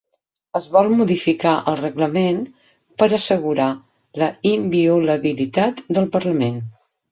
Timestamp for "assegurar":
3.19-3.69